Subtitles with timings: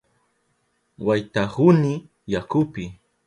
[1.05, 1.93] Waytahuni
[2.33, 2.83] yakupi.